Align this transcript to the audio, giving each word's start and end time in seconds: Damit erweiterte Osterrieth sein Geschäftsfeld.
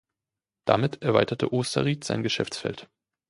Damit 0.65 1.03
erweiterte 1.03 1.53
Osterrieth 1.53 2.05
sein 2.05 2.23
Geschäftsfeld. 2.23 2.89